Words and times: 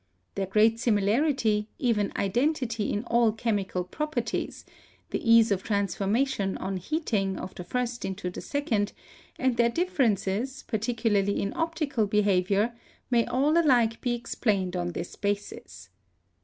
Their 0.33 0.47
great 0.47 0.79
similarity, 0.79 1.67
even 1.77 2.11
iden 2.15 2.55
tity 2.55 2.89
in 2.91 3.03
all 3.03 3.31
chemical 3.31 3.83
properties, 3.83 4.65
the 5.11 5.21
ease 5.23 5.51
of 5.51 5.61
transformation, 5.61 6.57
on 6.57 6.77
heating, 6.77 7.37
of 7.37 7.53
the 7.53 7.63
first 7.63 8.03
into 8.03 8.31
the 8.31 8.41
second, 8.41 8.93
and 9.37 9.57
their 9.57 9.69
differ 9.69 10.03
ences, 10.05 10.65
particularly 10.65 11.39
in 11.39 11.53
optical 11.53 12.07
behavior, 12.07 12.73
may 13.11 13.27
all 13.27 13.55
alike 13.55 14.01
be 14.01 14.15
explained 14.15 14.75
on 14.75 14.93
this 14.93 15.15
basis. 15.15 15.89